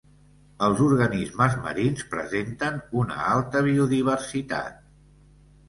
[0.67, 4.85] Els organismes marins presenten una alta biodiversitat.